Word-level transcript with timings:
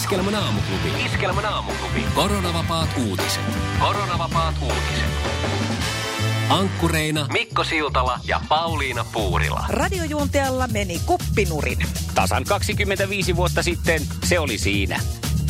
Iskelmän 0.00 0.34
aamuklubi. 0.34 1.04
Iskelmän 1.06 1.44
aamuklubi. 1.44 2.04
Koronavapaat 2.14 2.88
uutiset. 3.08 3.42
Koronavapaat 3.80 4.54
uutiset. 4.62 5.10
Ankkureina 6.48 7.26
Mikko 7.32 7.64
Siltala 7.64 8.20
ja 8.24 8.40
Pauliina 8.48 9.04
Puurila. 9.12 9.64
Radiojuontajalla 9.68 10.66
meni 10.68 11.00
kuppinurin. 11.06 11.78
Tasan 12.14 12.44
25 12.44 13.36
vuotta 13.36 13.62
sitten 13.62 14.02
se 14.24 14.38
oli 14.38 14.58
siinä. 14.58 15.00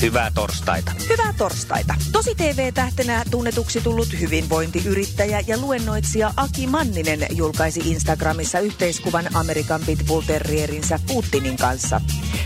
Hyvää 0.02 0.30
torstaita. 0.34 0.92
Hyvää 1.08 1.34
torstaita. 1.38 1.94
Tosi 2.12 2.34
TV-tähtenä 2.34 3.24
tunnetuksi 3.30 3.80
tullut 3.80 4.08
hyvinvointiyrittäjä 4.20 5.42
ja 5.46 5.58
luennoitsija 5.58 6.32
Aki 6.36 6.66
Manninen 6.66 7.26
julkaisi 7.30 7.80
Instagramissa 7.84 8.60
yhteiskuvan 8.60 9.24
Amerikan 9.34 9.80
Pitbull 9.86 10.22
Terrierinsä 10.26 10.98
Putinin 11.06 11.56
kanssa. 11.56 12.00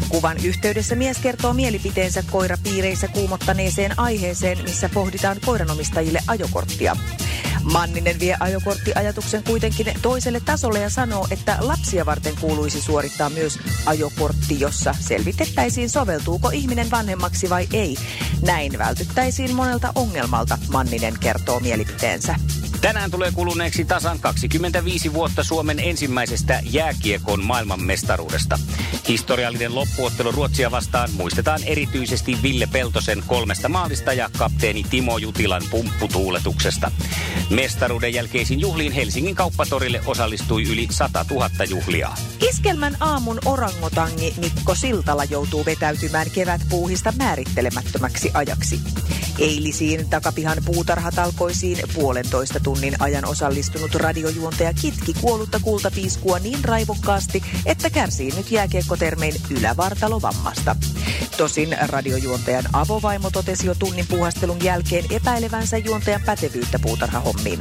Kuvan 0.09 0.37
yhteydessä 0.45 0.95
mies 0.95 1.19
kertoo 1.19 1.53
mielipiteensä 1.53 2.25
koirapiireissä 2.31 3.09
kuumottaneeseen 3.09 3.99
aiheeseen, 3.99 4.59
missä 4.63 4.89
pohditaan 4.95 5.37
koiranomistajille 5.47 6.19
ajokorttia. 6.27 6.97
Manninen 7.73 8.21
vie 8.21 8.37
ajokorttiajatuksen 8.41 9.45
kuitenkin 9.45 9.87
toiselle 10.03 10.41
tasolle 10.41 10.81
ja 10.81 10.91
sanoo, 10.91 11.27
että 11.31 11.57
lapsia 11.61 12.07
varten 12.07 12.35
kuuluisi 12.41 12.83
suorittaa 12.83 13.31
myös 13.31 13.59
ajokortti, 13.87 14.61
jossa 14.61 14.95
selvitettäisiin 15.01 15.91
soveltuuko 15.91 16.51
ihminen 16.51 16.91
vanhemmaksi 16.91 17.51
vai 17.51 17.69
ei. 17.73 17.97
Näin 18.43 18.79
vältyttäisiin 18.79 19.55
monelta 19.55 19.93
ongelmalta, 19.95 20.59
Manninen 20.73 21.15
kertoo 21.21 21.61
mielipiteensä. 21.61 22.35
Tänään 22.85 23.11
tulee 23.11 23.33
kuluneeksi 23.33 23.85
tasan 23.85 24.21
25 24.21 25.13
vuotta 25.13 25.45
Suomen 25.45 25.81
ensimmäisestä 25.81 26.61
jääkiekon 26.65 27.45
maailmanmestaruudesta. 27.45 28.59
Historiallinen 29.09 29.75
loppuottelu 29.75 30.33
Ruotsia 30.33 30.71
vastaan 30.71 31.09
muistetaan 31.13 31.61
erityisesti 31.67 32.39
Ville 32.43 32.69
Peltosen 32.73 33.23
kolmesta 33.27 33.69
maalista 33.69 34.13
ja 34.13 34.31
kapteeni 34.39 34.85
Timo 34.91 35.19
Jutilan 35.19 35.63
pumpputuuletuksesta. 35.71 36.91
Mestaruuden 37.51 38.15
jälkeisiin 38.15 38.61
juhliin 38.61 38.93
Helsingin 38.93 39.35
kauppatorille 39.35 40.01
osallistui 40.07 40.63
yli 40.63 40.89
100 40.91 41.25
000 41.31 41.49
juhlia. 41.69 42.13
Iskelmän 42.49 42.97
aamun 43.01 43.39
orangotangi 43.45 44.35
Mikko 44.37 44.75
Siltala 44.75 45.25
joutuu 45.25 45.65
vetäytymään 45.65 46.31
kevätpuuhista 46.31 47.13
määrittelemättömäksi 47.19 48.31
ajaksi. 48.35 48.81
Eilisiin 49.39 50.11
takapihan 50.11 50.59
puutarhatalkoisiin 50.65 51.79
puolentoista 51.95 52.61
tunnin 52.75 53.03
ajan 53.03 53.25
osallistunut 53.25 53.95
radiojuontaja 53.95 54.73
kitki 54.75 55.15
kuollutta 55.21 55.61
kultapiiskua 55.63 56.39
niin 56.39 56.65
raivokkaasti, 56.65 57.43
että 57.67 57.91
kärsii 57.91 58.33
nyt 58.37 58.51
jääkiekkotermein 58.51 59.35
ylävartalovammasta. 59.51 60.77
Tosin 61.37 61.77
radiojuontajan 61.87 62.65
avovaimo 62.73 63.31
totesi 63.31 63.67
jo 63.67 63.75
tunnin 63.75 64.07
puuhastelun 64.09 64.65
jälkeen 64.65 65.05
epäilevänsä 65.11 65.79
juontajan 65.79 66.23
pätevyyttä 66.27 66.79
puutarhahommiin. 66.79 67.61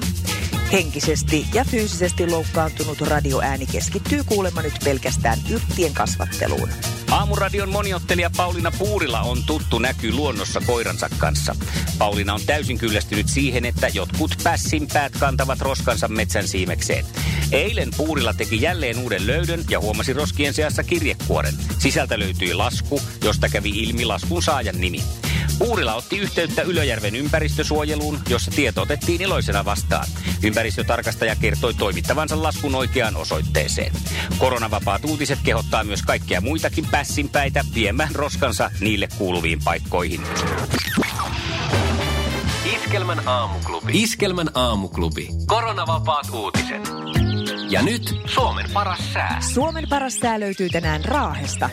Henkisesti 0.71 1.45
ja 1.53 1.65
fyysisesti 1.65 2.27
loukkaantunut 2.27 3.01
radioääni 3.01 3.65
keskittyy 3.65 4.23
kuulemma 4.23 4.61
nyt 4.61 4.79
pelkästään 4.83 5.39
yrttien 5.49 5.93
kasvatteluun. 5.93 6.69
Aamuradion 7.13 7.69
moniottelija 7.69 8.29
Pauliina 8.37 8.71
Puurila 8.79 9.21
on 9.21 9.43
tuttu 9.43 9.79
näky 9.79 10.11
luonnossa 10.11 10.61
koiransa 10.65 11.09
kanssa. 11.17 11.55
Pauliina 11.97 12.33
on 12.33 12.39
täysin 12.45 12.77
kyllästynyt 12.77 13.29
siihen, 13.29 13.65
että 13.65 13.87
jotkut 13.87 14.31
pässinpäät 14.43 15.13
kantavat 15.19 15.61
roskansa 15.61 16.07
metsän 16.07 16.47
siimekseen. 16.47 17.05
Eilen 17.51 17.89
Puurila 17.97 18.33
teki 18.33 18.61
jälleen 18.61 18.99
uuden 18.99 19.27
löydön 19.27 19.63
ja 19.69 19.79
huomasi 19.79 20.13
roskien 20.13 20.53
seassa 20.53 20.83
kirjekuoren. 20.83 21.53
Sisältä 21.79 22.19
löytyi 22.19 22.53
lasku, 22.53 23.01
josta 23.23 23.49
kävi 23.49 23.69
ilmi 23.69 24.05
laskun 24.05 24.43
saajan 24.43 24.81
nimi. 24.81 25.03
Puurila 25.59 25.93
otti 25.93 26.17
yhteyttä 26.17 26.61
Ylöjärven 26.61 27.15
ympäristösuojeluun, 27.15 28.19
jossa 28.29 28.51
tieto 28.51 28.81
otettiin 28.81 29.21
iloisena 29.21 29.65
vastaan. 29.65 30.07
Ympäristötarkastaja 30.43 31.35
kertoi 31.35 31.73
toimittavansa 31.73 32.43
laskun 32.43 32.75
oikeaan 32.75 33.15
osoitteeseen. 33.15 33.91
Koronavapaat 34.37 35.05
uutiset 35.05 35.39
kehottaa 35.43 35.83
myös 35.83 36.01
kaikkia 36.01 36.41
muitakin 36.41 36.85
pässinpäitä 36.91 37.65
viemään 37.75 38.15
roskansa 38.15 38.71
niille 38.79 39.07
kuuluviin 39.17 39.59
paikkoihin. 39.63 40.21
Iskelmän 42.75 43.27
aamuklubi. 43.27 43.91
Iskelmän 43.93 44.49
aamuklubi. 44.53 45.27
Koronavapaat 45.47 46.29
uutiset. 46.33 46.81
Ja 47.73 47.81
nyt 47.81 48.21
Suomen 48.25 48.65
paras 48.73 49.13
sää. 49.13 49.41
Suomen 49.53 49.85
paras 49.89 50.15
sää 50.15 50.39
löytyy 50.39 50.69
tänään 50.69 51.05
Raahesta. 51.05 51.69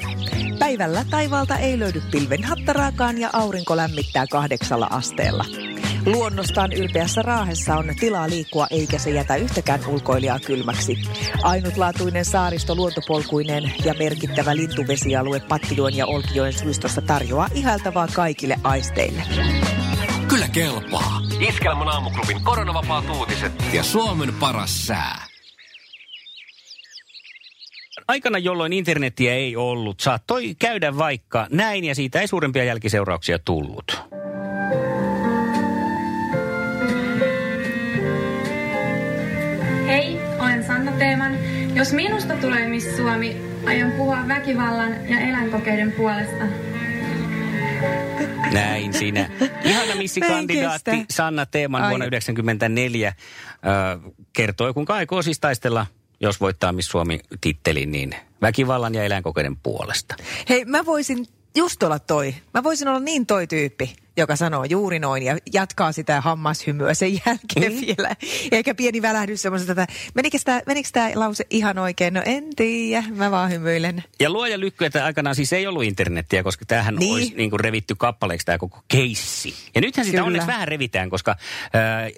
Päivällä 0.59 1.05
taivaalta 1.11 1.57
ei 1.57 1.79
löydy 1.79 2.03
pilven 2.11 2.45
hattaraakaan 2.45 3.19
ja 3.19 3.31
aurinko 3.33 3.77
lämmittää 3.77 4.27
kahdeksalla 4.27 4.87
asteella. 4.91 5.45
Luonnostaan 6.07 6.73
ylpeässä 6.73 7.23
Raahessa 7.23 7.77
on 7.77 7.85
tilaa 8.01 8.29
liikkua 8.29 8.67
eikä 8.71 8.99
se 8.99 9.11
jätä 9.11 9.37
yhtäkään 9.37 9.81
ulkoilijaa 9.87 10.39
kylmäksi. 10.39 10.99
Ainutlaatuinen 11.43 12.25
saaristo 12.25 12.75
luontopolkuineen 12.75 13.73
ja 13.85 13.95
merkittävä 13.99 14.57
lintuvesialue 14.57 15.41
Pattijoen 15.41 15.97
ja 15.97 16.07
Olkijoen 16.07 16.53
suistossa 16.53 17.03
tarjoaa 17.03 17.49
ihailtavaa 17.55 18.09
kaikille 18.15 18.57
aisteille. 18.65 19.23
Kyllä 20.29 20.49
kelpaa. 20.49 21.21
Iskelmän 21.49 21.89
aamuklubin 21.89 22.45
koronavapaat 22.45 23.05
uutiset 23.11 23.53
ja 23.73 23.83
Suomen 23.83 24.35
paras 24.35 24.87
sää. 24.87 25.30
Aikana, 28.11 28.39
jolloin 28.39 28.73
internetiä 28.73 29.35
ei 29.35 29.57
ollut, 29.57 30.01
saattoi 30.01 30.55
käydä 30.59 30.99
vaikka 30.99 31.47
näin 31.51 31.85
ja 31.85 31.95
siitä 31.95 32.21
ei 32.21 32.27
suurempia 32.27 32.65
jälkiseurauksia 32.65 33.39
tullut. 33.39 34.03
Hei, 39.87 40.21
olen 40.39 40.65
Sanna 40.65 40.93
Teeman. 40.93 41.33
Jos 41.75 41.93
minusta 41.93 42.35
tulee 42.35 42.69
Miss 42.69 42.97
Suomi, 42.97 43.37
aion 43.67 43.93
puhua 43.93 44.29
väkivallan 44.29 45.11
ja 45.11 45.21
eläinkokeiden 45.21 45.93
puolesta. 45.93 46.45
Näin 48.53 48.95
siinä. 48.95 49.31
Ihana 49.65 49.95
missikandidaatti. 49.95 51.05
Sanna 51.11 51.47
Teeman 51.47 51.83
Ai. 51.83 51.89
vuonna 51.89 52.05
1994 52.05 53.09
äh, 53.09 53.15
kertoi, 54.33 54.75
kuinka 54.75 54.95
aikoo 54.95 55.23
siis 55.23 55.41
taistella, 55.41 55.87
jos 56.21 56.41
voittaa 56.41 56.73
Miss 56.73 56.89
Suomi-tittelin, 56.89 57.93
niin 57.93 58.15
väkivallan 58.43 58.95
ja 58.95 59.05
eläinkokeiden 59.05 59.57
puolesta. 59.57 60.15
Hei, 60.49 60.65
mä 60.65 60.87
voisin 60.87 61.27
just 61.57 61.83
olla 61.83 61.99
toi. 61.99 62.35
Mä 62.55 62.63
voisin 62.63 62.89
olla 62.89 63.01
niin 63.01 63.27
toi 63.27 63.47
tyyppi, 63.47 63.97
joka 64.17 64.37
sanoo 64.37 64.65
juuri 64.65 64.99
noin 64.99 65.23
ja 65.23 65.39
jatkaa 65.53 65.93
sitä 65.93 66.21
hammashymyä 66.21 66.95
sen 66.95 67.13
jälkeen 67.27 67.73
mm. 67.73 67.81
vielä. 67.81 68.17
Eikä 68.53 68.75
pieni 68.75 69.03
välähdys 69.03 69.43
semmoisesta, 69.43 69.73
että 69.73 69.95
menikö 70.15 70.39
tämä, 70.45 70.61
menikö 70.67 70.89
tämä 70.93 71.11
lause 71.15 71.45
ihan 71.51 71.79
oikein? 71.79 72.15
No 72.15 72.23
en 72.25 72.45
tiedä, 72.57 73.05
mä 73.15 73.31
vaan 73.31 73.51
hymyilen. 73.51 74.05
Ja 74.21 74.31
luoja 74.31 74.61
lykky, 74.61 74.85
että 74.85 75.05
aikanaan 75.05 75.37
siis 75.37 75.53
ei 75.53 75.67
ollut 75.67 75.85
internettiä, 75.85 76.43
koska 76.43 76.65
tämähän 76.65 76.97
Niin. 76.97 77.13
olisi 77.13 77.35
niin 77.37 77.51
kuin 77.51 77.61
revitty 77.61 77.95
kappaleeksi 77.95 78.47
tämä 78.47 78.59
koko 78.59 78.83
keissi. 78.89 79.55
Ja 79.75 79.81
nythän 79.81 80.07
sitä 80.07 80.17
Kyllä. 80.17 80.27
onneksi 80.27 80.47
vähän 80.47 80.69
revitään, 80.69 81.11
koska 81.11 81.37
ää, 81.73 82.09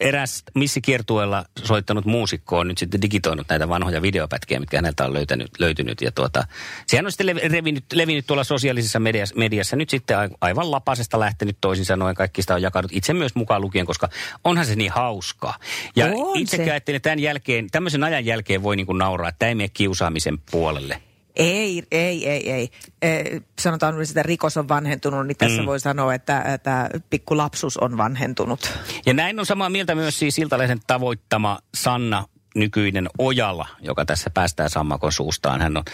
eräs 0.00 0.42
missikiertueella 0.54 1.44
soittanut 1.64 2.04
muusikko 2.04 2.58
on 2.58 2.68
nyt 2.68 2.78
sitten 2.78 3.02
digitoinut 3.02 3.46
näitä 3.48 3.68
vanhoja 3.68 4.02
videopätkiä, 4.02 4.60
mitkä 4.60 4.76
häneltä 4.76 5.04
on 5.04 5.12
löytänyt, 5.12 5.50
löytynyt. 5.58 6.00
Ja 6.00 6.12
tuota, 6.12 6.44
sehän 6.86 7.06
on 7.06 7.12
sitten 7.12 7.26
lev- 7.36 7.52
levinnyt, 7.52 7.84
levinnyt 7.92 8.26
tuolla 8.26 8.44
sosiaalisessa 8.44 9.00
mediassa, 9.00 9.34
mediassa 9.38 9.76
nyt 9.76 9.90
sitten 9.90 10.16
aivan 10.40 10.70
lapasesta 10.70 11.20
lähtenyt 11.38 11.58
toisin 11.60 11.84
sanoen. 11.84 12.14
Kaikki 12.14 12.42
sitä 12.42 12.54
on 12.54 12.62
jakanut 12.62 12.90
itse 12.94 13.14
myös 13.14 13.34
mukaan 13.34 13.60
lukien, 13.62 13.86
koska 13.86 14.08
onhan 14.44 14.66
se 14.66 14.74
niin 14.76 14.90
hauskaa. 14.92 15.54
Ja 15.96 16.06
On 16.14 16.38
itse 16.38 16.56
se. 16.56 16.62
ajattelin, 16.70 16.96
että 16.96 17.08
tämän 17.10 17.18
jälkeen, 17.18 17.70
tämmöisen 17.70 18.04
ajan 18.04 18.24
jälkeen 18.24 18.62
voi 18.62 18.76
niin 18.76 18.86
kuin 18.86 18.98
nauraa, 18.98 19.28
että 19.28 19.38
tämä 19.38 19.48
ei 19.48 19.54
mene 19.54 19.68
kiusaamisen 19.68 20.38
puolelle. 20.50 21.02
Ei, 21.36 21.82
ei, 21.90 22.28
ei, 22.28 22.50
ei. 22.52 22.70
Eh, 23.02 23.40
sanotaan 23.60 24.02
että 24.02 24.22
rikos 24.22 24.56
on 24.56 24.68
vanhentunut, 24.68 25.26
niin 25.26 25.36
tässä 25.36 25.60
Mm. 25.60 25.66
voi 25.66 25.80
sanoa, 25.80 26.14
että, 26.14 26.42
että 26.42 26.90
pikku 27.10 27.36
lapsus 27.36 27.76
on 27.76 27.96
vanhentunut. 27.96 28.72
Ja 29.06 29.14
näin 29.14 29.38
on 29.40 29.46
samaa 29.46 29.70
mieltä 29.70 29.94
myös 29.94 30.18
siis 30.18 30.38
Iltalehden 30.38 30.80
tavoittama 30.86 31.58
Sanna 31.74 32.24
nykyinen 32.54 33.08
Ojala, 33.18 33.68
joka 33.80 34.04
tässä 34.04 34.30
päästää 34.30 34.68
sammakon 34.68 35.12
suustaan. 35.12 35.60
Hän 35.60 35.76
on 35.76 35.84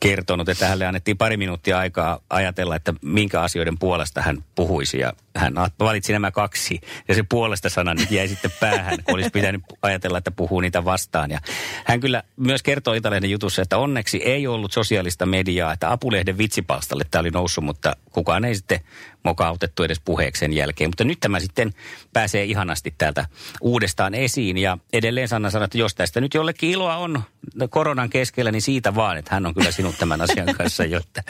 kertonut, 0.00 0.48
että 0.48 0.66
hänelle 0.66 0.86
annettiin 0.86 1.18
pari 1.18 1.36
minuuttia 1.36 1.78
aikaa 1.78 2.20
ajatella, 2.30 2.76
että 2.76 2.94
minkä 3.02 3.40
asioiden 3.40 3.78
puolesta 3.78 4.22
hän 4.22 4.44
puhuisi. 4.54 4.98
Ja 4.98 5.12
hän 5.36 5.54
valitsi 5.78 6.12
nämä 6.12 6.30
kaksi. 6.30 6.80
Ja 7.08 7.14
se 7.14 7.22
puolesta 7.28 7.68
sana 7.68 7.94
nyt 7.94 8.10
jäi 8.10 8.28
sitten 8.28 8.50
päähän, 8.60 8.98
kun 9.04 9.14
olisi 9.14 9.30
pitänyt 9.30 9.62
ajatella, 9.82 10.18
että 10.18 10.30
puhuu 10.30 10.60
niitä 10.60 10.84
vastaan. 10.84 11.30
Ja 11.30 11.40
hän 11.86 12.00
kyllä 12.00 12.22
myös 12.36 12.62
kertoo 12.62 12.94
Italien 12.94 13.30
jutussa, 13.30 13.62
että 13.62 13.78
onneksi 13.78 14.16
ei 14.16 14.46
ollut 14.46 14.72
sosiaalista 14.72 15.26
mediaa, 15.26 15.72
että 15.72 15.92
Apulehden 15.92 16.38
vitsipalstalle 16.38 17.04
tämä 17.10 17.20
oli 17.20 17.30
noussut, 17.30 17.64
mutta 17.64 17.96
kukaan 18.12 18.44
ei 18.44 18.54
sitten 18.54 18.80
mokautettu 19.22 19.82
edes 19.82 20.00
puheeksi 20.04 20.56
jälkeen. 20.56 20.90
Mutta 20.90 21.04
nyt 21.04 21.20
tämä 21.20 21.40
sitten 21.40 21.72
pääsee 22.12 22.44
ihanasti 22.44 22.94
täältä 22.98 23.26
uudestaan 23.60 24.14
esiin. 24.14 24.58
Ja 24.58 24.78
edelleen 24.92 25.28
Sanna 25.28 25.50
sanoi, 25.50 25.64
että 25.64 25.78
jos 25.78 25.94
tästä 25.94 26.20
nyt 26.20 26.34
jollekin 26.34 26.70
iloa 26.70 26.96
on 26.96 27.22
koronan 27.70 28.10
keskellä, 28.10 28.52
niin 28.52 28.62
siitä 28.62 28.94
vaan, 28.94 29.18
että 29.18 29.34
hän 29.34 29.46
on 29.46 29.54
kyllä 29.54 29.70
sinut 29.70 29.98
tämän 29.98 30.20
asian 30.20 30.54
kanssa, 30.58 30.84
jotta, 30.84 31.22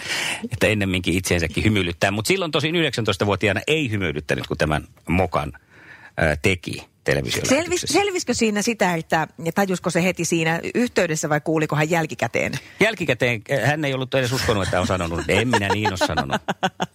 että 0.53 0.67
ennemminkin 0.67 1.15
itseensäkin 1.15 1.65
hymyilyttää. 1.65 2.11
Mutta 2.11 2.29
silloin 2.29 2.51
tosin 2.51 2.75
19-vuotiaana 2.75 3.61
ei 3.67 3.91
hymyilyttänyt, 3.91 4.47
kun 4.47 4.57
tämän 4.57 4.85
mokan 5.09 5.53
ää, 6.17 6.37
teki 6.37 6.91
Selvis, 7.45 7.85
selviskö 7.89 8.35
siinä 8.35 8.63
sitä, 8.63 8.95
että 8.95 9.29
tajusko 9.55 9.91
se 9.91 10.03
heti 10.05 10.25
siinä 10.25 10.61
yhteydessä 10.75 11.29
vai 11.29 11.41
kuuliko 11.41 11.77
hän 11.77 11.91
jälkikäteen? 11.91 12.53
Jälkikäteen 12.81 13.43
hän 13.65 13.85
ei 13.85 13.95
ollut 13.95 14.15
edes 14.15 14.33
uskonut, 14.33 14.63
että 14.65 14.81
on 14.81 14.87
sanonut, 14.87 15.21
en 15.29 15.49
minä 15.49 15.69
niin 15.69 15.89
ole 15.89 15.97
sanonut. 15.97 16.43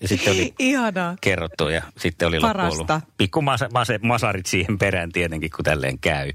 Ja 0.02 0.08
sitten 0.08 0.34
oli 0.34 0.54
Ihanaa. 0.60 1.16
kerrottu 1.22 1.70
ja 1.70 1.82
sitten 1.98 2.28
oli 2.28 2.40
loppu 2.40 2.86
pikku 3.18 3.42
mas- 3.42 3.72
mas- 3.74 4.00
masarit 4.02 4.46
siihen 4.46 4.78
perään 4.78 5.12
tietenkin, 5.12 5.52
kun 5.56 5.66
tälleen 5.66 6.00
käy. 6.00 6.32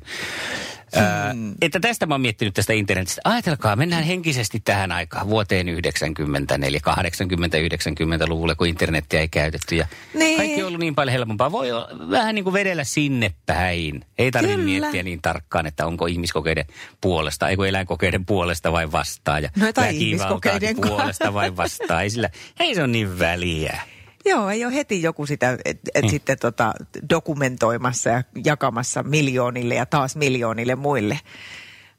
Hmm. 0.96 1.54
että 1.60 1.80
tästä 1.80 2.06
mä 2.06 2.14
oon 2.14 2.20
miettinyt 2.20 2.54
tästä 2.54 2.72
internetistä. 2.72 3.20
Ajatelkaa, 3.24 3.76
mennään 3.76 4.04
henkisesti 4.04 4.60
tähän 4.60 4.92
aikaan, 4.92 5.28
vuoteen 5.28 5.68
94, 5.68 6.80
80-90-luvulle, 6.90 8.54
kun 8.54 8.66
internettiä 8.66 9.20
ei 9.20 9.28
käytetty. 9.28 9.76
Ja 9.76 9.86
niin. 10.14 10.36
kaikki 10.36 10.62
on 10.62 10.68
ollut 10.68 10.80
niin 10.80 10.94
paljon 10.94 11.12
helpompaa. 11.12 11.52
Voi 11.52 11.68
vähän 12.10 12.34
niin 12.34 12.44
kuin 12.44 12.54
vedellä 12.54 12.84
sinne 12.84 13.34
päin. 13.46 14.04
Ei 14.18 14.30
tarvitse 14.30 14.56
miettiä 14.56 15.02
niin 15.02 15.22
tarkkaan, 15.22 15.66
että 15.66 15.86
onko 15.86 16.06
ihmiskokeiden 16.06 16.64
puolesta, 17.00 17.48
eikö 17.48 17.68
eläinkokeiden 17.68 18.26
puolesta 18.26 18.72
vai 18.72 18.92
vastaan. 18.92 19.42
Ja 19.42 19.50
no, 19.56 19.72
tai 19.72 19.96
ihmiskokeiden 19.96 20.76
puolesta 20.76 21.34
vai 21.40 21.56
vastaan. 21.56 22.02
Ei, 22.02 22.10
sillä, 22.10 22.30
ei 22.60 22.74
se 22.74 22.82
on 22.82 22.92
niin 22.92 23.18
väliä. 23.18 23.80
Joo, 24.24 24.50
ei 24.50 24.64
ole 24.64 24.74
heti 24.74 25.02
joku 25.02 25.26
sitä 25.26 25.58
et, 25.64 25.80
et 25.94 26.04
mm. 26.04 26.10
sitten 26.10 26.38
tota, 26.38 26.72
dokumentoimassa 27.10 28.10
ja 28.10 28.22
jakamassa 28.44 29.02
miljoonille 29.02 29.74
ja 29.74 29.86
taas 29.86 30.16
miljoonille 30.16 30.74
muille. 30.74 31.20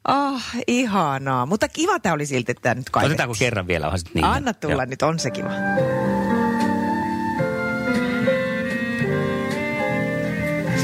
Ah, 0.04 0.34
oh, 0.34 0.42
ihanaa. 0.66 1.46
Mutta 1.46 1.68
kiva 1.68 1.98
tämä 1.98 2.12
oli 2.12 2.26
silti, 2.26 2.52
että 2.52 2.62
tämä 2.62 2.74
nyt 2.74 2.90
kaivettiin. 2.90 3.12
Otetaanko 3.12 3.34
kerran 3.38 3.66
vielä? 3.66 3.86
Onhan 3.86 4.00
niin. 4.14 4.24
Anna 4.24 4.54
tulla 4.54 4.74
Joo. 4.74 4.84
nyt, 4.84 5.02
on 5.02 5.18
se 5.18 5.30
kiva. 5.30 5.50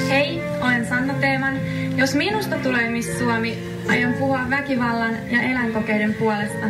Hei, 0.08 0.42
olen 0.60 0.88
Sanna 0.88 1.14
Teeman. 1.14 1.54
Jos 1.96 2.14
minusta 2.14 2.56
tulee 2.58 2.90
Miss 2.90 3.18
Suomi, 3.18 3.58
aion 3.88 4.12
puhua 4.12 4.40
väkivallan 4.50 5.14
ja 5.30 5.42
eläinkokeiden 5.42 6.14
puolesta. 6.14 6.66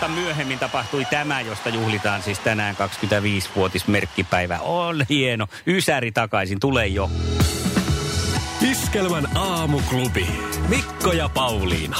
Vuotta 0.00 0.20
myöhemmin 0.20 0.58
tapahtui 0.58 1.04
tämä, 1.04 1.40
josta 1.40 1.68
juhlitaan 1.68 2.22
siis 2.22 2.38
tänään 2.38 2.76
25-vuotismerkkipäivä. 2.76 4.58
On 4.58 5.04
hieno. 5.08 5.46
Ysäri 5.66 6.12
takaisin, 6.12 6.60
tulee 6.60 6.86
jo. 6.86 7.10
Iskelmän 8.70 9.36
aamuklubi. 9.36 10.26
Mikko 10.68 11.12
ja 11.12 11.28
Pauliina. 11.28 11.96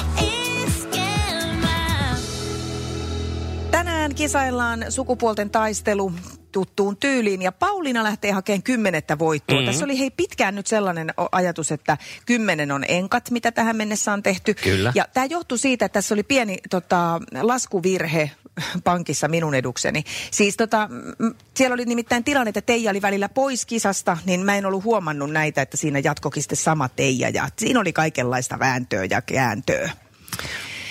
Tänään 3.71 4.15
kisaillaan 4.15 4.85
sukupuolten 4.89 5.51
taistelu 5.51 6.13
tuttuun 6.53 6.97
tyyliin. 6.97 7.43
Ja 7.43 7.53
Pauliina 7.53 8.05
lähtee 8.05 8.33
hakemaan 8.33 8.63
kymmenettä 8.63 9.19
voittoa. 9.19 9.57
Mm-hmm. 9.57 9.67
Tässä 9.67 9.85
oli 9.85 9.99
hei 9.99 10.11
pitkään 10.11 10.55
nyt 10.55 10.67
sellainen 10.67 11.15
ajatus, 11.33 11.73
että 11.73 11.99
kymmenen 12.27 12.73
on 12.73 12.85
enkat, 12.89 13.31
mitä 13.31 13.53
tähän 13.53 13.77
mennessä 13.77 14.13
on 14.13 14.23
tehty. 14.23 14.55
Kyllä. 14.55 14.93
Ja 14.95 15.09
tämä 15.15 15.27
johtui 15.27 15.59
siitä, 15.59 15.85
että 15.85 15.95
tässä 15.95 16.15
oli 16.15 16.23
pieni 16.23 16.59
tota, 16.71 17.21
laskuvirhe 17.41 18.31
pankissa 18.85 19.29
minun 19.29 19.55
edukseni. 19.55 20.05
Siis 20.31 20.57
tota, 20.57 20.89
siellä 21.55 21.75
oli 21.75 21.85
nimittäin 21.85 22.25
tilanne, 22.25 22.49
että 22.49 22.61
Teija 22.61 22.91
oli 22.91 23.03
välillä 23.03 23.29
pois 23.29 23.67
kisasta, 23.67 24.17
niin 24.25 24.41
mä 24.41 24.57
en 24.57 24.67
ollut 24.67 24.85
huomannut 24.85 25.31
näitä, 25.31 25.63
että 25.63 25.77
siinä 25.77 25.99
jatkokin 25.99 26.43
sitten 26.43 26.57
sama 26.57 26.89
Teija. 26.89 27.29
Ja 27.29 27.49
siinä 27.59 27.81
oli 27.81 27.93
kaikenlaista 27.93 28.59
vääntöä 28.59 29.05
ja 29.11 29.23
kääntöä. 29.23 29.91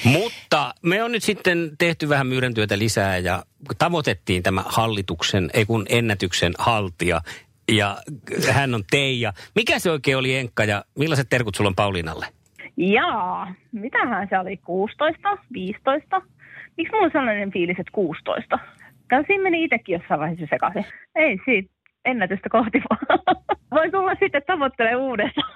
Mutta 0.06 0.74
me 0.82 1.04
on 1.04 1.12
nyt 1.12 1.24
sitten 1.24 1.72
tehty 1.78 2.10
vähän 2.10 2.28
myyrentyötä 2.28 2.80
lisää 2.80 3.18
ja 3.18 3.44
tavoitettiin 3.78 4.44
tämä 4.44 4.64
hallituksen, 4.66 5.50
ei 5.54 5.66
kun 5.66 5.86
ennätyksen 5.90 6.54
haltija. 6.58 7.22
Ja 7.72 7.98
hän 8.52 8.76
on 8.76 8.84
Teija. 8.92 9.34
Mikä 9.56 9.80
se 9.80 9.92
oikein 9.92 10.18
oli 10.18 10.36
Enkka 10.36 10.64
ja 10.64 10.84
millaiset 11.00 11.30
terkut 11.30 11.56
sulla 11.56 11.68
on 11.68 11.76
Pauliinalle? 11.76 12.26
Jaa, 12.78 13.54
mitähän 13.72 14.28
se 14.30 14.40
oli? 14.40 14.58
16, 14.58 15.38
15? 15.54 16.22
Miksi 16.78 16.92
mulla 16.92 17.06
on 17.06 17.12
sellainen 17.12 17.52
fiilis, 17.52 17.80
että 17.80 17.92
16? 17.92 18.60
Tämä 19.10 19.24
siinä 19.28 19.44
meni 19.44 19.64
itsekin 19.64 19.94
jossain 19.94 20.20
vaiheessa 20.20 20.46
sekaisin. 20.50 20.86
Ei 21.16 21.38
siitä, 21.46 21.70
ennätystä 22.06 22.50
kohti 22.50 22.82
vaan. 22.90 23.20
Voi 23.72 23.92
tulla 23.92 24.16
sitten 24.20 24.42
tavoittelemaan 24.48 25.02
uudestaan, 25.02 25.54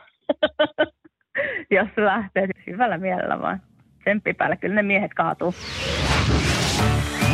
jos 1.78 1.88
lähtee 1.98 2.48
hyvällä 2.68 2.98
mielellä 2.98 3.42
vaan 3.42 3.62
tsemppi 4.02 4.34
päälle, 4.34 4.58
kyllä 4.58 4.76
ne 4.76 4.84
miehet 4.84 5.14
kaatuu. 5.14 5.54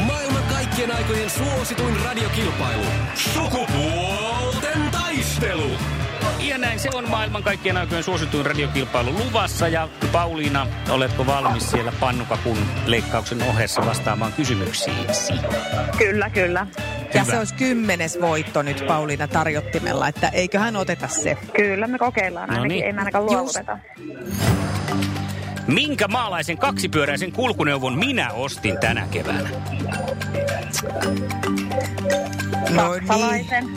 Maailman 0.08 0.44
kaikkien 0.44 0.96
aikojen 0.96 1.30
suosituin 1.30 1.96
radiokilpailu. 2.06 2.84
Sukupuolten 3.16 4.82
taistelu. 4.92 5.72
Ja 6.40 6.58
näin 6.58 6.80
se 6.80 6.90
on 6.94 7.10
maailman 7.10 7.44
kaikkien 7.44 7.78
aikojen 7.78 8.04
suosituin 8.04 8.46
radiokilpailu 8.46 9.12
luvassa. 9.12 9.68
Ja 9.68 9.90
Pauliina, 10.12 10.68
oletko 10.90 11.26
valmis 11.26 11.72
siellä 11.72 11.92
pannukakun 12.00 12.58
leikkauksen 12.86 13.44
ohessa 13.44 13.86
vastaamaan 13.86 14.34
kysymyksiisi? 14.34 15.34
Kyllä, 15.98 16.30
kyllä. 16.30 16.68
Ja 17.14 17.22
Hyvä. 17.22 17.32
se 17.32 17.40
olisi 17.40 17.56
kymmenes 17.56 18.22
voitto 18.22 18.62
nyt 18.62 18.84
Pauliina 18.88 19.28
tarjottimella, 19.28 20.08
että 20.08 20.30
eiköhän 20.30 20.76
oteta 20.76 21.08
se. 21.08 21.38
Kyllä, 21.56 21.88
me 21.88 21.98
kokeillaan 21.98 22.50
ainakin, 22.50 22.62
no 22.62 22.68
niin. 22.68 22.86
ei 22.86 22.94
me 22.94 23.00
ainakaan 23.00 23.26
luovuteta. 23.26 23.80
Just. 23.98 25.15
Minkä 25.68 26.08
maalaisen 26.08 26.58
kaksipyöräisen 26.58 27.32
kulkuneuvon 27.32 27.98
minä 27.98 28.32
ostin 28.32 28.78
tänä 28.78 29.08
keväänä? 29.12 29.50
No 32.70 32.94
niin. 33.32 33.70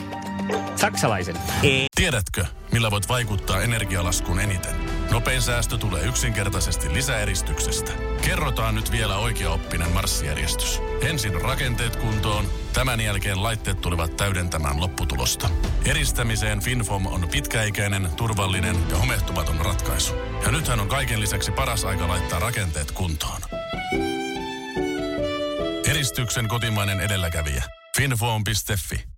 Saksalaisen. 0.76 1.36
Ei. 1.62 1.86
Tiedätkö, 1.94 2.44
millä 2.72 2.90
voit 2.90 3.08
vaikuttaa 3.08 3.62
energialaskuun 3.62 4.40
eniten? 4.40 4.97
Nopein 5.10 5.42
säästö 5.42 5.78
tulee 5.78 6.04
yksinkertaisesti 6.04 6.92
lisäeristyksestä. 6.94 7.92
Kerrotaan 8.24 8.74
nyt 8.74 8.90
vielä 8.90 9.16
oikeaoppinen 9.16 9.90
marssijärjestys. 9.90 10.80
Ensin 11.02 11.40
rakenteet 11.40 11.96
kuntoon, 11.96 12.46
tämän 12.72 13.00
jälkeen 13.00 13.42
laitteet 13.42 13.80
tulevat 13.80 14.16
täydentämään 14.16 14.80
lopputulosta. 14.80 15.50
Eristämiseen 15.84 16.60
FinFom 16.60 17.06
on 17.06 17.28
pitkäikäinen, 17.32 18.10
turvallinen 18.16 18.76
ja 18.90 18.96
homehtumaton 18.96 19.60
ratkaisu. 19.60 20.14
Ja 20.44 20.50
nythän 20.50 20.80
on 20.80 20.88
kaiken 20.88 21.20
lisäksi 21.20 21.52
paras 21.52 21.84
aika 21.84 22.08
laittaa 22.08 22.38
rakenteet 22.38 22.90
kuntoon. 22.90 23.40
Eristyksen 25.90 26.48
kotimainen 26.48 27.00
edelläkävijä. 27.00 27.64
finfoam.fi 27.96 29.17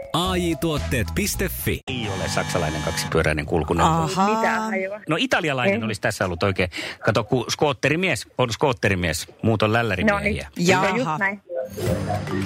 AJ-tuotteet.fi. 0.13 1.79
Ei 1.87 2.07
ole 2.15 2.27
saksalainen 2.29 2.81
kaksipyöräinen 2.81 3.45
kulkuneuvo. 3.45 4.07
Mitä 4.07 4.59
No 5.09 5.15
italialainen 5.19 5.75
Ei. 5.79 5.83
olisi 5.83 6.01
tässä 6.01 6.25
ollut 6.25 6.43
oikein. 6.43 6.69
Kato, 6.99 7.23
kun 7.23 7.45
skootterimies 7.49 8.27
on 8.37 8.51
skootterimies, 8.53 9.27
muut 9.41 9.61
on 9.61 9.73
lällärimiehiä. 9.73 10.43
No 10.43 10.49
niin, 10.55 10.67
Jaha. 10.67 10.97
just 10.97 11.09
näin. 11.19 11.41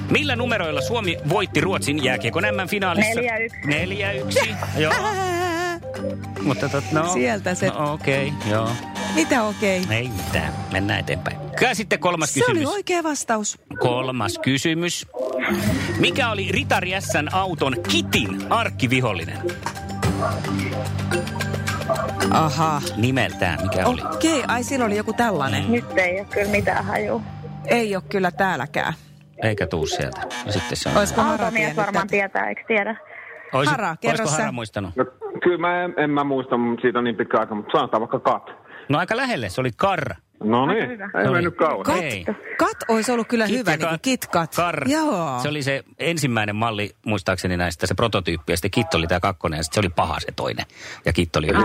Millä 0.09 0.35
numeroilla 0.35 0.81
Suomi 0.81 1.17
voitti 1.29 1.61
Ruotsin 1.61 2.03
jääkiekon 2.03 2.43
M-finaalissa? 2.43 3.21
4-1. 3.21 3.23
4-1, 3.67 4.55
joo. 4.77 4.93
Mutta 6.41 6.69
tot, 6.69 6.83
no, 6.91 7.13
Sieltä 7.13 7.55
se- 7.55 7.67
No 7.67 7.93
okei, 7.93 8.27
okay, 8.37 8.51
joo. 8.51 8.69
Mitä 9.15 9.43
okei? 9.43 9.81
Okay? 9.81 9.95
Ei 9.95 10.09
mitään. 10.09 10.53
Mennään 10.71 10.99
eteenpäin. 10.99 11.37
Kyllä 11.59 11.73
sitten 11.73 11.99
kolmas 11.99 12.33
Se 12.33 12.39
kysymys. 12.39 12.67
oli 12.67 12.75
oikea 12.75 13.03
vastaus. 13.03 13.59
Kolmas 13.79 14.39
kysymys. 14.39 15.07
Mikä 15.99 16.29
oli 16.29 16.47
Ritari 16.51 16.91
S:n 16.99 17.27
auton 17.33 17.73
Kitin 17.89 18.51
arkkivihollinen? 18.51 19.37
Aha. 22.31 22.81
Nimeltään, 22.95 23.59
mikä 23.63 23.85
oli? 23.87 24.01
Okei, 24.13 24.43
ai 24.47 24.63
sillä 24.63 24.85
oli 24.85 24.97
joku 24.97 25.13
tällainen. 25.13 25.71
Nyt 25.71 25.85
ei 25.97 26.19
ole 26.19 26.27
kyllä 26.33 26.51
mitään 26.51 26.85
hajua. 26.85 27.21
Ei 27.65 27.95
ole 27.95 28.03
kyllä 28.09 28.31
täälläkään. 28.31 28.93
Eikä 29.43 29.67
tuu 29.67 29.85
sieltä. 29.87 30.21
No 30.45 30.51
sitten 30.51 30.77
se 30.77 30.89
on. 30.89 30.97
Olisiko 30.97 31.21
Hara 31.21 31.31
Automies 31.31 31.53
tiennyt 31.53 31.77
varmaan 31.77 32.07
tietää, 32.07 32.49
eikö 32.49 32.61
tiedä? 32.67 32.95
Oisit- 33.53 33.71
Hara, 33.71 33.95
kerro. 34.01 34.27
Hara 34.27 34.51
muistanut? 34.51 34.95
No, 34.95 35.05
kyllä 35.43 35.57
mä 35.57 35.83
en, 35.83 35.93
en 35.97 36.09
mä 36.09 36.23
muista, 36.23 36.55
siitä 36.81 36.97
on 36.99 37.03
niin 37.03 37.15
pitkä 37.15 37.39
aika, 37.39 37.55
mutta 37.55 37.71
sanotaan 37.77 38.01
vaikka 38.01 38.19
kat. 38.19 38.49
No 38.89 38.99
aika 38.99 39.17
lähelle, 39.17 39.49
se 39.49 39.61
oli 39.61 39.71
Kar. 39.77 40.15
No 40.45 40.65
niin, 40.65 40.89
hyvä. 40.89 41.09
ei 41.19 41.27
oli- 41.27 41.31
mennyt 41.37 41.55
kauan. 41.55 41.83
Kat, 41.83 41.97
Ei. 42.03 42.25
kat 42.57 42.77
olisi 42.87 43.11
ollut 43.11 43.27
kyllä 43.27 43.47
Kit 43.47 43.57
hyvä, 43.57 43.71
niin 43.71 43.79
kuin 43.79 43.89
Kat. 43.89 44.01
KitKat. 44.01 44.55
Kar. 44.55 44.87
Joo. 44.89 45.39
Se 45.39 45.49
oli 45.49 45.63
se 45.63 45.83
ensimmäinen 45.99 46.55
malli, 46.55 46.89
muistaakseni 47.05 47.57
näistä, 47.57 47.87
se 47.87 47.93
prototyyppi, 47.95 48.53
ja 48.53 48.57
sitten 48.57 48.71
Kit 48.71 48.93
oli 48.93 49.07
tämä 49.07 49.19
kakkonen, 49.19 49.57
ja 49.57 49.63
sitten 49.63 49.81
se 49.81 49.87
oli 49.87 49.93
paha 49.95 50.19
se 50.19 50.27
toinen. 50.35 50.65
Ja 51.05 51.13
Kit 51.13 51.35
oli 51.35 51.47
hyvä. 51.47 51.59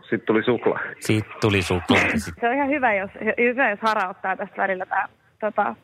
Sitten 0.00 0.26
tuli 0.26 0.42
suklaa. 0.44 0.80
Siitä 1.00 1.28
tuli 1.40 1.62
suklaa. 1.62 2.00
Se 2.40 2.48
on 2.48 2.54
ihan 2.54 2.68
hyvä, 2.68 2.94
jos, 2.94 3.10
hyvä, 3.38 3.70
jos 3.70 3.78
Hara 3.82 4.08
ottaa 4.08 4.36
tästä 4.36 4.56
välillä 4.56 4.86
tää, 4.86 5.08
tota, 5.40 5.74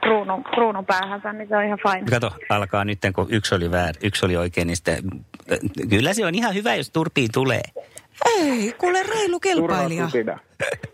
kruunun, 0.00 0.44
kruunun 0.44 0.86
päähänsä, 0.86 1.32
niin 1.32 1.48
se 1.48 1.56
on 1.56 1.64
ihan 1.64 1.78
fine. 1.92 2.10
Kato, 2.10 2.30
alkaa 2.48 2.84
nyt, 2.84 2.98
kun 3.14 3.26
yksi 3.30 3.54
oli 3.54 3.70
väär, 3.70 3.94
yksi 4.02 4.26
oli 4.26 4.36
oikein, 4.36 4.66
niin 4.66 4.76
sitten, 4.76 4.98
kyllä 5.90 6.14
se 6.14 6.26
on 6.26 6.34
ihan 6.34 6.54
hyvä, 6.54 6.74
jos 6.74 6.90
turpiin 6.90 7.28
tulee. 7.32 7.62
Ei, 8.24 8.74
kuule 8.78 9.02
reilu 9.02 9.40
kilpailija. 9.40 10.08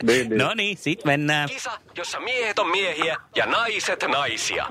Niin, 0.02 0.28
niin. 0.28 0.38
No 0.38 0.54
niin, 0.54 0.76
sit 0.76 1.04
mennään. 1.04 1.48
Kisa, 1.48 1.70
jossa 1.96 2.20
miehet 2.20 2.58
on 2.58 2.70
miehiä 2.70 3.16
ja 3.36 3.46
naiset 3.46 4.04
naisia. 4.08 4.66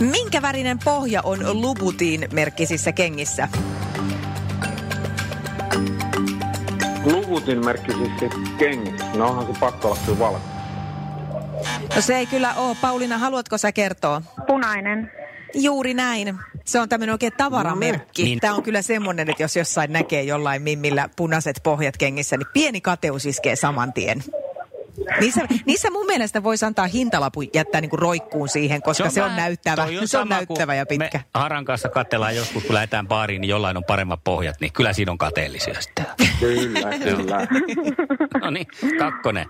Minkä 0.00 0.42
värinen 0.42 0.78
pohja 0.84 1.20
on 1.24 1.62
Lubutin 1.62 2.28
merkkisissä 2.32 2.92
kengissä? 2.92 3.48
Luvutin 7.04 7.64
merkki 7.64 7.92
siis 7.92 8.10
se 8.20 8.28
kengissä. 8.58 9.06
No 9.14 9.28
onhan 9.28 9.46
se 9.54 9.60
pakko 9.60 9.88
olla 9.88 9.98
kyllä 10.06 10.18
valko. 10.18 10.40
No 11.94 12.00
se 12.00 12.16
ei 12.16 12.26
kyllä 12.26 12.54
ole. 12.54 12.76
Pauliina, 12.80 13.18
haluatko 13.18 13.58
sä 13.58 13.72
kertoa? 13.72 14.22
Punainen. 14.46 15.12
Juuri 15.54 15.94
näin. 15.94 16.38
Se 16.64 16.80
on 16.80 16.88
tämmöinen 16.88 17.12
oikein 17.12 17.32
tavaramerkki. 17.36 18.22
Niin. 18.24 18.40
Tämä 18.40 18.54
on 18.54 18.62
kyllä 18.62 18.82
semmoinen, 18.82 19.30
että 19.30 19.42
jos 19.42 19.56
jossain 19.56 19.92
näkee 19.92 20.22
jollain 20.22 20.62
mimmillä 20.62 21.08
punaiset 21.16 21.60
pohjat 21.62 21.96
kengissä, 21.96 22.36
niin 22.36 22.46
pieni 22.52 22.80
kateus 22.80 23.26
iskee 23.26 23.56
saman 23.56 23.92
tien. 23.92 24.24
Niissä, 25.20 25.40
niissä 25.66 25.90
mun 25.90 26.06
mielestä 26.06 26.42
voisi 26.42 26.64
antaa 26.64 26.86
hintalapun 26.86 27.46
jättää 27.54 27.80
niinku 27.80 27.96
roikkuun 27.96 28.48
siihen, 28.48 28.82
koska 28.82 29.10
se 29.10 29.22
on, 29.22 29.24
vähän- 29.24 29.42
näyttävä. 29.42 29.76
toi 29.76 29.92
se 29.94 30.00
on 30.00 30.08
sama, 30.08 30.34
näyttävä 30.34 30.74
ja 30.74 30.86
pitkä. 30.86 31.18
Me 31.18 31.24
Haran 31.34 31.64
kanssa 31.64 31.88
katsellaan 31.88 32.36
joskus, 32.36 32.64
kun 32.64 32.74
lähdetään 32.74 33.08
baariin, 33.08 33.40
niin 33.40 33.48
jollain 33.48 33.76
on 33.76 33.84
paremmat 33.84 34.20
pohjat, 34.24 34.56
niin 34.60 34.72
kyllä 34.72 34.92
siinä 34.92 35.12
on 35.12 35.18
kateellisia 35.18 35.80
sitten. 35.80 36.06
Kyllä, 36.40 36.98
kyllä. 36.98 37.46
No 38.42 38.50
niin, 38.50 38.66
kakkonen. 38.98 39.46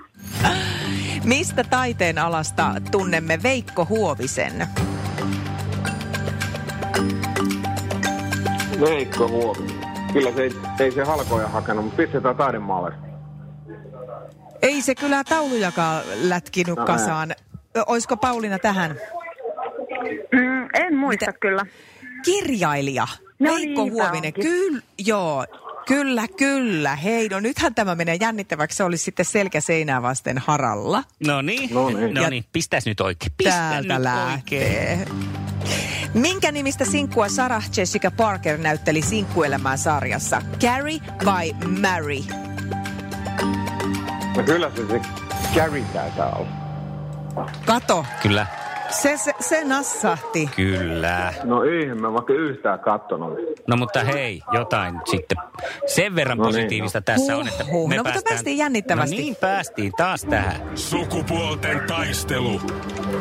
Mistä 1.24 1.64
taiteen 1.64 2.18
alasta 2.18 2.72
tunnemme 2.90 3.42
Veikko 3.42 3.84
Huovisen? 3.88 4.66
Veikko 8.80 9.28
Huovi. 9.28 9.66
Kyllä 10.12 10.32
se 10.32 10.42
ei, 10.42 10.50
ei 10.80 10.92
se 10.92 11.04
halkoja 11.04 11.48
hakenut, 11.48 11.84
mutta 11.84 11.96
pistetään 11.96 12.36
taidemaalle. 12.36 12.92
Ei 14.62 14.82
se 14.82 14.94
kyllä 14.94 15.24
taulujakaan 15.24 16.02
lätkinyt 16.22 16.76
No, 16.76 16.84
kasaan. 16.84 17.30
Ö, 17.76 17.82
Oisko 17.86 18.16
Pauliina 18.16 18.58
tähän? 18.58 18.90
Mm, 20.32 20.68
en 20.74 20.96
muista 20.96 21.26
Mitä? 21.26 21.38
kyllä. 21.40 21.66
Kirjailija. 22.24 23.06
No 23.38 23.54
Veikko 23.54 23.82
niinpä 23.84 24.02
Huovinen. 24.04 24.32
Kyllä, 24.32 24.82
joo. 25.06 25.46
Kyllä, 25.86 26.28
kyllä. 26.38 26.96
Hei, 26.96 27.28
no 27.28 27.40
nythän 27.40 27.74
tämä 27.74 27.94
menee 27.94 28.16
jännittäväksi. 28.20 28.76
Se 28.76 28.84
olisi 28.84 29.04
sitten 29.04 29.24
selkä 29.24 29.60
seinää 29.60 30.02
vasten 30.02 30.38
haralla. 30.38 31.04
No 31.26 31.42
niin, 31.42 31.74
No 31.74 31.88
niin. 31.88 32.14
no 32.14 32.28
niin, 32.28 32.44
pistäs 32.52 32.86
nyt 32.86 33.00
oikein. 33.00 33.32
Pistä 33.36 33.50
Täältä 33.52 33.94
nyt 33.94 34.02
lähtee. 34.02 34.34
oikein. 34.34 35.29
Minkä 36.14 36.52
nimistä 36.52 36.84
sinkkua 36.84 37.28
Sarah 37.28 37.64
Jessica 37.76 38.10
Parker 38.10 38.58
näytteli 38.58 39.02
sinkkuelämään 39.02 39.78
sarjassa? 39.78 40.42
Carrie 40.60 40.98
vai 41.24 41.52
Mary? 41.80 42.16
No 44.36 44.42
kyllä 44.42 44.70
se 44.76 44.86
se 44.86 45.00
Gary 45.54 45.82
taitaa 45.92 46.36
olla. 46.36 47.50
Kato, 47.66 48.06
Kyllä, 48.22 48.46
se, 48.90 49.16
se, 49.16 49.32
se 49.40 49.64
nassahti. 49.64 50.50
kyllä. 50.56 51.34
No 51.44 51.62
ihme, 51.62 52.12
vaikka 52.12 52.32
yhtään 52.32 52.78
kattonut. 52.80 53.38
No 53.66 53.76
mutta 53.76 54.04
hei, 54.04 54.42
jotain 54.52 54.94
nyt 54.94 55.06
sitten. 55.06 55.38
Sen 55.86 56.14
verran 56.14 56.38
No 56.38 56.44
niin, 56.44 56.54
positiivista 56.54 56.98
no. 56.98 57.02
tässä 57.02 57.36
on, 57.36 57.48
että 57.48 57.64
Huhhuh. 57.64 57.88
me 57.88 57.96
No, 57.96 57.98
mutta 58.00 58.12
päästään... 58.12 58.34
päästiin 58.34 58.58
jännittävästi. 58.58 59.16
No 59.16 59.22
niin, 59.22 59.36
päästiin 59.36 59.92
taas 59.96 60.24
tähän. 60.30 60.56
Sukupuolten 60.74 61.80
taistelu. 61.86 62.60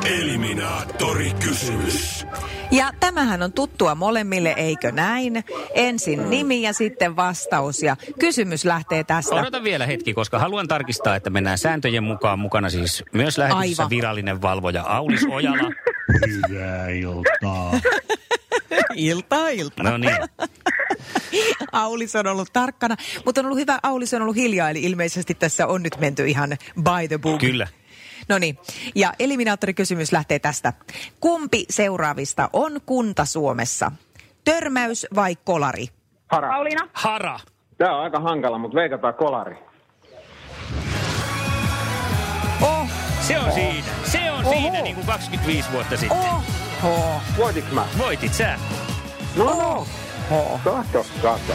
Eliminaattori 0.06 1.32
kysymys. 1.40 2.28
Ja 2.72 2.92
tämähän 3.00 3.42
on 3.42 3.54
tuttua 3.54 3.96
molemmille, 3.96 4.54
eikö 4.58 4.92
näin? 4.92 5.44
Ensin 5.74 6.30
nimi 6.30 6.62
ja 6.62 6.74
sitten 6.74 7.16
vastaus 7.16 7.84
ja 7.84 7.96
kysymys 8.20 8.66
lähtee 8.66 9.04
tästä. 9.04 9.36
Odota 9.36 9.64
vielä 9.64 9.86
hetki, 9.86 10.14
koska 10.14 10.40
haluan 10.40 10.68
tarkistaa, 10.68 11.16
että 11.16 11.30
mennään 11.30 11.58
sääntöjen 11.58 12.04
mukaan. 12.04 12.40
Mukana 12.40 12.70
siis 12.70 13.04
myös 13.14 13.38
lähetyksessä 13.38 13.84
Aivan. 13.84 13.90
virallinen 13.90 14.42
valvoja 14.42 14.84
Aulis 14.84 15.26
Ojala. 15.32 15.72
Hyvää 16.28 16.90
iltaa. 16.90 17.72
Ilta, 18.96 19.50
ilta. 19.50 19.84
No 19.84 19.98
niin, 19.98 20.18
Aulis 21.72 22.16
on 22.16 22.28
ollut 22.28 22.54
tarkkana, 22.54 22.96
mutta 23.26 23.42
on 23.42 23.46
ollut 23.46 23.60
hyvä, 23.60 23.80
Aulis 23.84 24.14
on 24.14 24.22
ollut 24.22 24.36
hiljaa, 24.36 24.70
eli 24.70 24.84
ilmeisesti 24.84 25.34
tässä 25.34 25.68
on 25.68 25.84
nyt 25.84 25.98
menty 26.00 26.28
ihan 26.28 26.50
by 26.76 27.08
the 27.08 27.18
book. 27.18 27.40
kyllä. 27.40 27.68
No 28.30 28.38
niin, 28.40 28.58
ja 28.96 29.14
eliminaattorikysymys 29.20 30.12
lähtee 30.12 30.40
tästä. 30.40 30.74
Kumpi 31.20 31.66
seuraavista 31.70 32.50
on 32.54 32.82
kunta 32.86 33.26
Suomessa? 33.26 33.92
Törmäys 34.46 35.08
vai 35.16 35.36
kolari? 35.44 35.88
Hara. 36.28 36.50
Pauliina? 36.50 36.90
Hara. 36.94 37.40
Tää 37.78 37.96
on 37.96 38.04
aika 38.04 38.20
hankala, 38.20 38.58
mutta 38.58 38.76
veikataan 38.76 39.14
kolari. 39.14 39.56
Oh, 42.62 42.88
Se 43.28 43.40
on 43.40 43.52
siinä. 43.52 43.88
Se 44.04 44.32
on 44.32 44.46
siinä 44.46 44.82
niin 44.82 44.96
kuin 44.96 45.08
25 45.08 45.72
vuotta 45.72 45.98
sitten. 45.98 46.20
oho, 46.84 47.22
Voitiks 47.38 47.72
mä? 47.72 47.86
Voitit 47.98 48.34
sä. 48.34 48.60
No, 49.36 49.44
no. 49.46 49.88
Kato, 50.64 51.06
kato. 51.22 51.54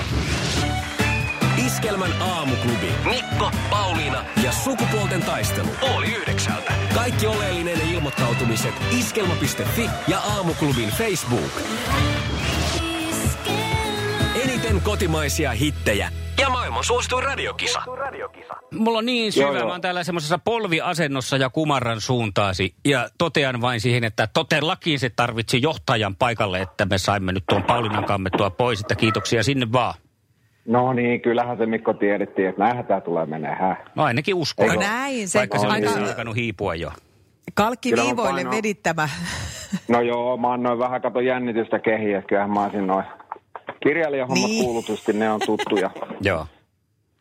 Iskelmän 1.85 2.23
aamuklubi. 2.23 2.93
Mikko, 3.05 3.51
Pauliina 3.71 4.25
ja 4.45 4.53
sukupuolten 4.53 5.23
taistelu. 5.23 5.69
Oli 5.97 6.07
yhdeksältä. 6.07 6.73
Kaikki 6.95 7.27
oleellinen 7.27 7.81
ilmoittautumiset 7.91 8.75
iskelma.fi 8.99 9.91
ja 10.09 10.19
aamuklubin 10.19 10.89
Facebook. 10.89 11.51
Eniten 14.45 14.81
kotimaisia 14.81 15.51
hittejä 15.53 16.11
ja 16.41 16.51
maailman 16.51 16.85
suosituin 16.85 17.25
radiokisa. 17.25 17.83
Mulla 18.73 18.99
on 18.99 19.07
niin 19.07 19.33
syvä, 19.33 19.47
Joo, 19.47 19.55
joo. 19.55 19.67
mä 19.67 19.73
oon 19.73 19.81
täällä 19.81 20.05
semmoisessa 20.05 20.39
polviasennossa 20.39 21.37
ja 21.37 21.51
kumarran 21.51 22.01
suuntaasi. 22.01 22.75
Ja 22.85 23.09
totean 23.19 23.61
vain 23.61 23.81
siihen, 23.81 24.05
että 24.05 24.27
todellakin 24.27 24.99
se 24.99 25.11
tarvitsi 25.11 25.63
johtajan 25.63 26.17
paikalle, 26.17 26.61
että 26.61 26.85
me 26.87 26.99
saimme 26.99 27.33
nyt 27.33 27.45
tuon 27.49 27.63
Paulinan 27.63 28.05
kammettua 28.05 28.51
pois. 28.51 28.81
Että 28.81 28.95
kiitoksia 28.95 29.43
sinne 29.43 29.73
vaan. 29.73 29.95
No 30.67 30.93
niin, 30.93 31.21
kyllähän 31.21 31.59
se 31.59 31.67
Mikko 31.67 31.93
tiedettiin, 31.93 32.49
että 32.49 32.63
näinhän 32.63 32.85
tää 32.87 33.01
tulee 33.01 33.27
menee, 33.27 33.55
hä? 33.55 33.77
No 33.95 34.03
ainakin 34.03 34.35
uskon. 34.35 34.69
No 34.69 34.75
näin, 34.81 35.29
se 35.29 35.39
Vaikka 35.39 35.59
se 35.59 35.67
on 35.67 35.73
aika- 35.73 35.87
tässä 35.87 36.05
alkanut 36.05 36.37
hiipua 36.37 36.75
jo. 36.75 36.91
kalkki 37.55 37.91
Kyllä 37.91 38.03
mä 38.03 38.07
viivoille 38.07 38.33
painoin. 38.33 38.57
vedittämä. 38.57 39.09
No 39.89 40.01
joo, 40.01 40.37
mä 40.37 40.53
annoin 40.53 40.79
vähän 40.79 41.03
kato 41.03 41.21
jännitystä 41.21 41.79
kehiä, 41.79 42.19
että 42.19 42.29
kyllähän 42.29 42.51
mä 42.51 42.63
olisin 42.65 42.87
noin 42.87 43.05
kirjailijahommat 43.83 44.51
Niin. 44.51 44.65
kuulutusti, 44.65 45.13
ne 45.13 45.31
on 45.31 45.41
tuttuja. 45.47 45.91
Joo. 46.21 46.47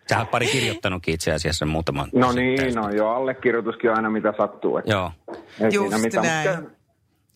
Sä 0.10 0.20
oot 0.20 0.32
pari 0.32 0.48
kirjoittanutkin 0.48 1.14
itse 1.14 1.32
asiassa 1.32 1.66
muutaman. 1.66 2.10
No 2.14 2.32
niin, 2.32 2.76
no 2.76 2.90
joo, 2.90 3.10
allekirjoituskin 3.16 3.90
on 3.90 3.96
aina 3.96 4.10
mitä 4.10 4.34
sattuu. 4.38 4.78
Että 4.78 4.92
Joo. 4.92 5.12
ei 5.28 5.70
Just 5.74 5.90
siinä 5.90 5.98
mitään. 5.98 6.26
näin. 6.26 6.60
Mutta 6.64 6.74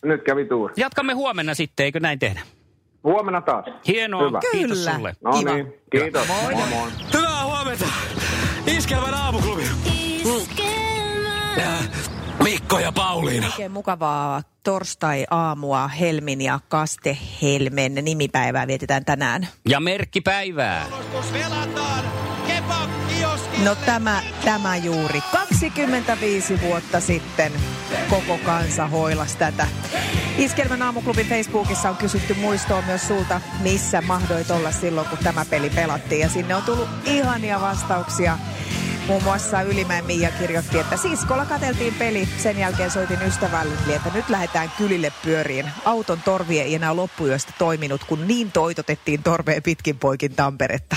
Nyt 0.08 0.22
kävi 0.22 0.44
tuuri. 0.44 0.74
Jatkamme 0.76 1.12
huomenna 1.12 1.54
sitten, 1.54 1.84
eikö 1.84 2.00
näin 2.00 2.18
tehdä? 2.18 2.40
Huomenna 3.04 3.40
taas. 3.40 3.64
Hienoa. 3.86 4.26
Hyvä. 4.26 4.40
Kiitos 4.52 4.78
Kyllä. 4.78 4.94
sulle. 4.94 5.16
No 5.24 5.32
Kiva. 5.32 5.54
niin, 5.54 5.74
kiitos. 5.90 6.28
Moi. 6.28 6.54
moi. 6.54 6.68
moi. 6.68 6.90
Hyvää 7.14 7.44
huomenta. 7.44 7.84
Iskelmän 8.66 9.14
aamuklubi. 9.14 9.62
Äh, 11.58 11.88
Mikko 12.42 12.78
ja 12.78 12.92
Pauliina. 12.92 13.46
Oikein 13.46 13.72
mukavaa 13.72 14.42
torstai-aamua 14.64 15.88
Helmin 15.88 16.40
ja 16.40 16.60
Kaste 16.68 17.18
Helmen 17.42 17.94
nimipäivää 17.94 18.66
vietetään 18.66 19.04
tänään. 19.04 19.48
Ja 19.68 19.80
merkkipäivää. 19.80 20.86
No 23.64 23.74
tämä, 23.74 24.22
tämä 24.44 24.76
juuri. 24.76 25.20
25 25.32 26.60
vuotta 26.60 27.00
sitten 27.00 27.52
koko 28.10 28.38
kansa 28.38 28.86
hoilas 28.86 29.36
tätä. 29.36 29.66
Iskelmän 30.38 30.82
aamuklubin 30.82 31.26
Facebookissa 31.26 31.90
on 31.90 31.96
kysytty 31.96 32.34
muistoa 32.34 32.82
myös 32.82 33.08
sulta, 33.08 33.40
missä 33.60 34.00
mahdoit 34.00 34.50
olla 34.50 34.72
silloin, 34.72 35.08
kun 35.08 35.18
tämä 35.18 35.44
peli 35.44 35.70
pelattiin. 35.70 36.20
Ja 36.20 36.28
sinne 36.28 36.54
on 36.54 36.62
tullut 36.62 36.88
ihania 37.04 37.60
vastauksia. 37.60 38.38
Muun 39.06 39.22
muassa 39.22 39.62
Ylimäen 39.62 40.04
Mia 40.04 40.30
kirjoitti, 40.30 40.78
että 40.78 40.96
siskolla 40.96 41.46
kateltiin 41.46 41.94
peli. 41.94 42.28
Sen 42.38 42.58
jälkeen 42.58 42.90
soitin 42.90 43.22
ystävällille, 43.22 43.94
että 43.94 44.10
nyt 44.14 44.28
lähdetään 44.28 44.72
kylille 44.78 45.12
pyöriin. 45.24 45.70
Auton 45.84 46.22
torvi 46.24 46.60
ei 46.60 46.74
enää 46.74 46.96
loppuyöstä 46.96 47.52
toiminut, 47.58 48.04
kun 48.04 48.28
niin 48.28 48.52
toitotettiin 48.52 49.22
torveen 49.22 49.62
pitkin 49.62 49.98
poikin 49.98 50.34
Tamperetta. 50.34 50.96